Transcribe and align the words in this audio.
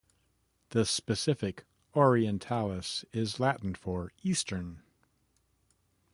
The 0.69 0.83
specific 0.85 1.63
"orientalis" 1.95 3.05
is 3.13 3.39
Latin 3.39 3.75
for 3.75 4.11
"eastern". 4.23 4.81